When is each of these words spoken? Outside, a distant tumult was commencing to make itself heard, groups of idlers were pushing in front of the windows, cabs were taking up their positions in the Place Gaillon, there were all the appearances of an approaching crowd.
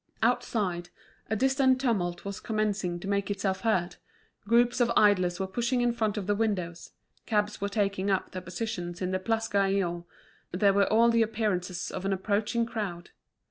Outside, 0.23 0.89
a 1.29 1.35
distant 1.35 1.79
tumult 1.79 2.25
was 2.25 2.39
commencing 2.39 2.99
to 3.01 3.07
make 3.07 3.29
itself 3.29 3.61
heard, 3.61 3.97
groups 4.47 4.81
of 4.81 4.91
idlers 4.97 5.39
were 5.39 5.45
pushing 5.45 5.81
in 5.81 5.93
front 5.93 6.17
of 6.17 6.25
the 6.25 6.33
windows, 6.33 6.93
cabs 7.27 7.61
were 7.61 7.69
taking 7.69 8.09
up 8.09 8.31
their 8.31 8.41
positions 8.41 8.99
in 8.99 9.11
the 9.11 9.19
Place 9.19 9.47
Gaillon, 9.47 10.05
there 10.51 10.73
were 10.73 10.91
all 10.91 11.11
the 11.11 11.21
appearances 11.21 11.91
of 11.91 12.03
an 12.03 12.13
approaching 12.13 12.65
crowd. 12.65 13.11